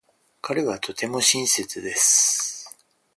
[0.41, 2.75] 彼はとても親切です。